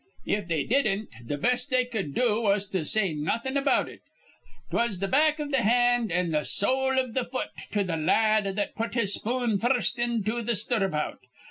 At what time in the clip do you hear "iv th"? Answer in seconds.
5.39-5.55, 6.97-7.29